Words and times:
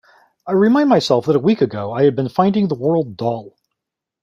I 0.47 0.53
reminded 0.53 0.89
myself 0.89 1.27
that 1.27 1.35
a 1.35 1.39
week 1.39 1.61
ago 1.61 1.91
I 1.91 2.05
had 2.05 2.15
been 2.15 2.27
finding 2.27 2.67
the 2.69 2.73
world 2.73 3.15
dull. 3.17 3.51